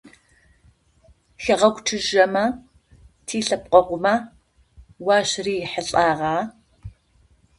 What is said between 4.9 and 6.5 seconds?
уащырихьылӏагъа?